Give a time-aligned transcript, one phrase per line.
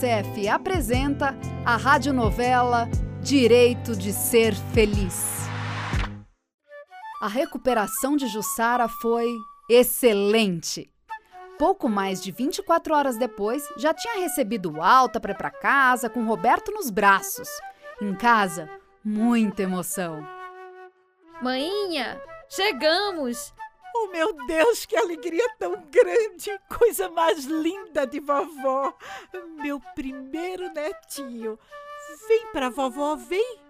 [0.00, 2.88] Unicef apresenta a radionovela
[3.20, 5.46] Direito de Ser Feliz.
[7.20, 9.26] A recuperação de Jussara foi
[9.68, 10.90] excelente.
[11.58, 16.72] Pouco mais de 24 horas depois, já tinha recebido alta para para casa com Roberto
[16.72, 17.50] nos braços.
[18.00, 18.70] Em casa,
[19.04, 20.26] muita emoção.
[21.42, 23.52] Mainha, chegamos!
[24.10, 26.58] Meu Deus, que alegria tão grande!
[26.68, 28.92] Coisa mais linda de vovó!
[29.62, 31.58] Meu primeiro netinho!
[32.26, 33.60] Vem pra vovó, vem!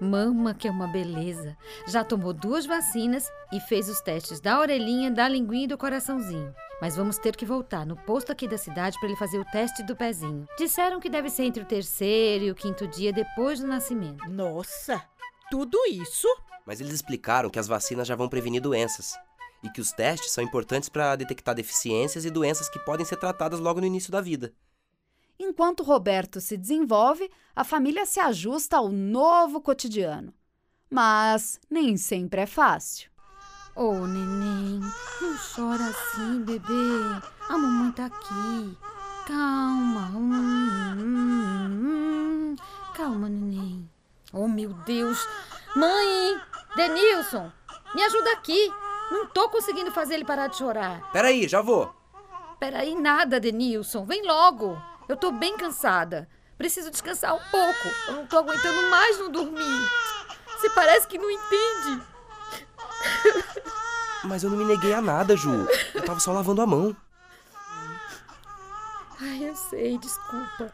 [0.00, 1.56] Mama, que é uma beleza!
[1.86, 6.54] Já tomou duas vacinas e fez os testes da orelhinha, da linguinha e do coraçãozinho.
[6.80, 9.82] Mas vamos ter que voltar no posto aqui da cidade para ele fazer o teste
[9.82, 10.46] do pezinho.
[10.58, 14.28] Disseram que deve ser entre o terceiro e o quinto dia depois do nascimento.
[14.28, 15.02] Nossa,
[15.50, 16.28] tudo isso?
[16.64, 19.18] Mas eles explicaram que as vacinas já vão prevenir doenças
[19.62, 23.60] e que os testes são importantes para detectar deficiências e doenças que podem ser tratadas
[23.60, 24.52] logo no início da vida.
[25.38, 30.32] Enquanto Roberto se desenvolve, a família se ajusta ao novo cotidiano.
[30.90, 33.10] Mas nem sempre é fácil.
[33.76, 34.80] Ô, oh, neném,
[35.20, 37.22] não chora assim, bebê.
[37.48, 38.76] A mamãe tá aqui.
[39.26, 40.10] Calma.
[40.14, 40.32] Hum,
[40.98, 42.56] hum, hum.
[42.94, 43.88] Calma, neném.
[44.32, 45.24] Oh, meu Deus.
[45.76, 46.40] Mãe!
[46.74, 47.52] Denilson,
[47.94, 48.72] me ajuda aqui.
[49.10, 51.10] Não tô conseguindo fazer ele parar de chorar.
[51.12, 51.94] Peraí, já vou.
[52.58, 54.04] Peraí, nada, Denilson.
[54.04, 54.80] Vem logo.
[55.08, 56.28] Eu tô bem cansada.
[56.56, 57.88] Preciso descansar um pouco.
[58.08, 59.88] Eu não tô aguentando mais não dormir.
[60.58, 62.02] Você parece que não entende.
[64.24, 65.66] Mas eu não me neguei a nada, Ju.
[65.94, 66.96] Eu tava só lavando a mão.
[69.20, 70.72] Ai, eu sei, desculpa.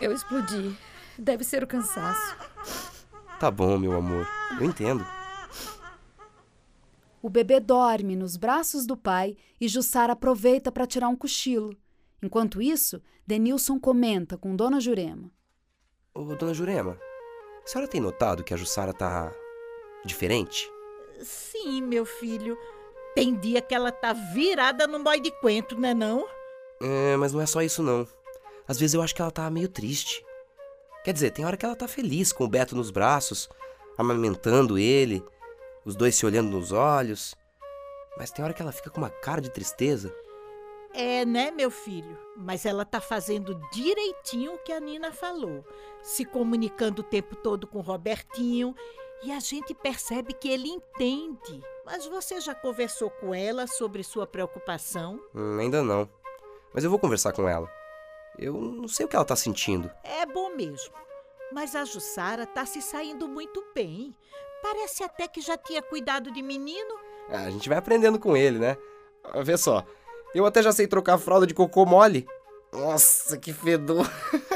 [0.00, 0.76] Eu explodi.
[1.16, 2.36] Deve ser o cansaço.
[3.38, 4.28] Tá bom, meu amor.
[4.60, 5.06] Eu entendo.
[7.20, 11.76] O bebê dorme nos braços do pai e Jussara aproveita para tirar um cochilo.
[12.22, 15.30] Enquanto isso, Denilson comenta com Dona Jurema.
[16.14, 16.98] Ô, Dona Jurema,
[17.64, 19.32] a senhora tem notado que a Jussara tá
[20.04, 20.70] diferente?
[21.20, 22.56] Sim, meu filho.
[23.14, 26.24] Tem dia que ela tá virada no boy de quento, né não?
[26.80, 28.06] É, mas não é só isso não.
[28.66, 30.24] Às vezes eu acho que ela tá meio triste.
[31.04, 33.48] Quer dizer, tem hora que ela tá feliz com o Beto nos braços,
[33.96, 35.24] amamentando ele,
[35.88, 37.34] os dois se olhando nos olhos.
[38.18, 40.14] Mas tem hora que ela fica com uma cara de tristeza.
[40.92, 42.18] É, né, meu filho?
[42.36, 45.64] Mas ela tá fazendo direitinho o que a Nina falou.
[46.02, 48.74] Se comunicando o tempo todo com o Robertinho
[49.22, 51.62] e a gente percebe que ele entende.
[51.86, 55.18] Mas você já conversou com ela sobre sua preocupação?
[55.34, 56.08] Hum, ainda não.
[56.74, 57.70] Mas eu vou conversar com ela.
[58.38, 59.90] Eu não sei o que ela tá sentindo.
[60.04, 60.92] É bom mesmo.
[61.50, 64.14] Mas a Jussara tá se saindo muito bem.
[64.62, 66.94] Parece até que já tinha cuidado de menino.
[67.30, 68.76] É, a gente vai aprendendo com ele, né?
[69.44, 69.84] Vê só.
[70.34, 72.26] Eu até já sei trocar a fralda de cocô mole.
[72.72, 74.06] Nossa, que fedor.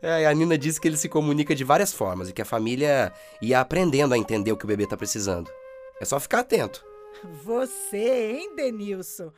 [0.00, 3.12] É, a Nina disse que ele se comunica de várias formas e que a família
[3.42, 5.50] ia aprendendo a entender o que o bebê tá precisando.
[6.00, 6.84] É só ficar atento.
[7.44, 9.32] Você, hein, Denilson?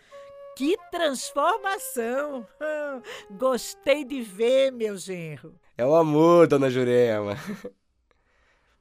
[0.56, 2.47] Que transformação!
[3.31, 5.55] Gostei de ver, meu genro.
[5.77, 7.37] É o amor, dona Jurema.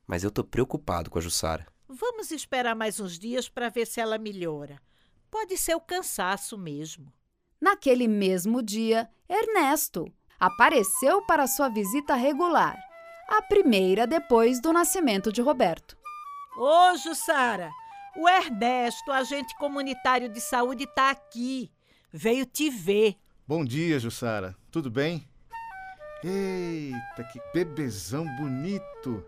[0.07, 1.65] Mas eu tô preocupado com a Jussara.
[1.87, 4.81] Vamos esperar mais uns dias para ver se ela melhora.
[5.31, 7.11] Pode ser o cansaço mesmo.
[7.59, 12.77] Naquele mesmo dia, Ernesto, apareceu para sua visita regular,
[13.27, 15.97] a primeira depois do nascimento de Roberto.
[16.57, 17.71] Ô, Jussara,
[18.15, 21.71] o Ernesto, agente comunitário de saúde, está aqui.
[22.11, 23.17] Veio te ver.
[23.47, 24.55] Bom dia, Jussara.
[24.71, 25.27] Tudo bem?
[26.23, 29.25] Eita, que bebezão bonito!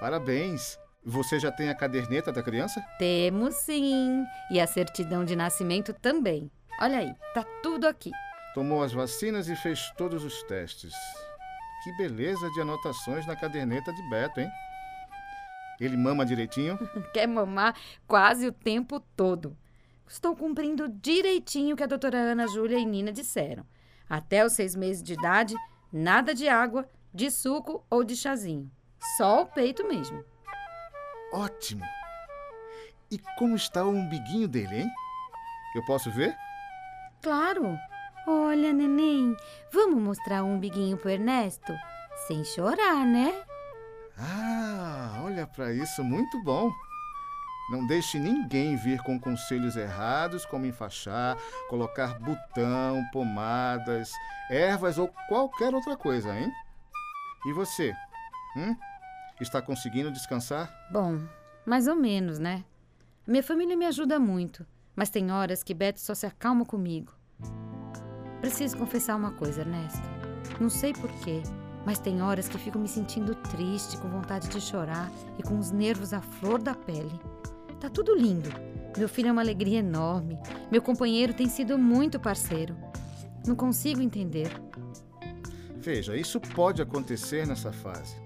[0.00, 0.78] Parabéns!
[1.04, 2.82] Você já tem a caderneta da criança?
[2.98, 4.24] Temos sim.
[4.50, 6.50] E a certidão de nascimento também.
[6.80, 8.10] Olha aí, tá tudo aqui.
[8.54, 10.94] Tomou as vacinas e fez todos os testes.
[11.84, 14.50] Que beleza de anotações na caderneta de Beto, hein?
[15.78, 16.78] Ele mama direitinho?
[17.12, 17.76] Quer mamar
[18.06, 19.56] quase o tempo todo.
[20.06, 23.64] Estou cumprindo direitinho o que a doutora Ana Júlia e Nina disseram.
[24.08, 25.54] Até os seis meses de idade,
[25.92, 28.70] nada de água, de suco ou de chazinho.
[29.16, 30.24] Só o peito mesmo.
[31.32, 31.84] Ótimo!
[33.10, 34.90] E como está o umbiguinho dele, hein?
[35.74, 36.36] Eu posso ver?
[37.22, 37.76] Claro!
[38.26, 39.36] Olha, neném,
[39.72, 41.72] vamos mostrar o umbiguinho pro Ernesto?
[42.26, 43.34] Sem chorar, né?
[44.18, 46.70] Ah, olha para isso, muito bom.
[47.70, 51.36] Não deixe ninguém vir com conselhos errados, como enfaixar,
[51.68, 54.10] colocar botão, pomadas,
[54.50, 56.50] ervas ou qualquer outra coisa, hein?
[57.46, 57.94] E você?
[58.56, 58.76] Hum?
[59.40, 60.70] Está conseguindo descansar?
[60.92, 61.18] Bom,
[61.64, 62.64] mais ou menos, né?
[63.26, 67.12] Minha família me ajuda muito, mas tem horas que Beto só se acalma comigo.
[68.40, 70.02] Preciso confessar uma coisa, Ernesto.
[70.60, 71.42] Não sei porquê,
[71.86, 75.70] mas tem horas que fico me sentindo triste, com vontade de chorar e com os
[75.70, 77.20] nervos à flor da pele.
[77.80, 78.50] Tá tudo lindo.
[78.96, 80.38] Meu filho é uma alegria enorme.
[80.70, 82.76] Meu companheiro tem sido muito parceiro.
[83.46, 84.50] Não consigo entender.
[85.76, 88.16] Veja, isso pode acontecer nessa fase.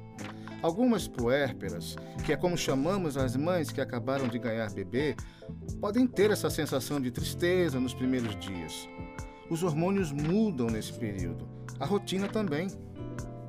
[0.64, 1.94] Algumas puérperas,
[2.25, 5.14] que é como chamamos as mães que acabaram de ganhar bebê,
[5.78, 8.88] podem ter essa sensação de tristeza nos primeiros dias.
[9.50, 11.46] Os hormônios mudam nesse período,
[11.78, 12.69] a rotina também.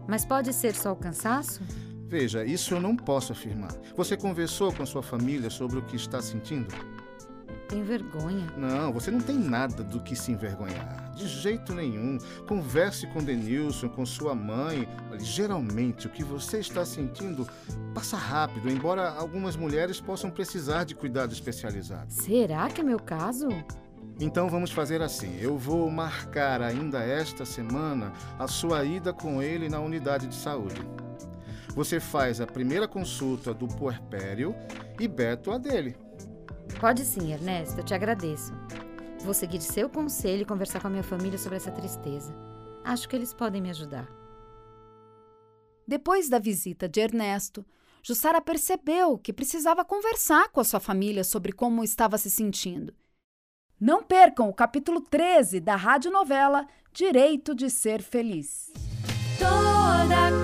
[0.05, 1.61] Mas pode ser só o cansaço?
[2.05, 3.71] Veja, isso eu não posso afirmar.
[3.95, 6.67] Você conversou com sua família sobre o que está sentindo?
[7.67, 8.45] Tenho vergonha.
[8.57, 11.11] Não, você não tem nada do que se envergonhar.
[11.15, 12.17] De jeito nenhum.
[12.47, 14.87] Converse com Denilson, com sua mãe.
[15.19, 17.47] Geralmente, o que você está sentindo
[17.93, 22.11] passa rápido, embora algumas mulheres possam precisar de cuidado especializado.
[22.11, 23.47] Será que é meu caso?
[24.19, 29.69] Então vamos fazer assim: eu vou marcar ainda esta semana a sua ida com ele
[29.69, 30.81] na unidade de saúde.
[31.75, 34.55] Você faz a primeira consulta do puerpério
[34.99, 35.97] e Beto a dele.
[36.79, 38.53] Pode sim, Ernesto, eu te agradeço.
[39.23, 42.35] Vou seguir seu conselho e conversar com a minha família sobre essa tristeza.
[42.83, 44.07] Acho que eles podem me ajudar.
[45.87, 47.65] Depois da visita de Ernesto,
[48.03, 52.93] Jussara percebeu que precisava conversar com a sua família sobre como estava se sentindo.
[53.79, 58.71] Não percam o capítulo 13 da radionovela Direito de Ser Feliz.
[59.39, 60.34] Toda